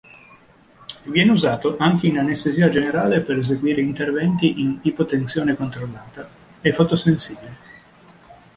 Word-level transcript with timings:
Viene 1.03 1.29
usato 1.29 1.77
anche 1.77 2.07
in 2.07 2.17
anestesia 2.17 2.69
generale 2.69 3.19
per 3.21 3.37
eseguire 3.37 3.81
interventi 3.81 4.59
in 4.59 4.79
ipotensione 4.81 5.53
controllata; 5.55 6.27
è 6.59 6.71
fotosensibile. 6.71 7.57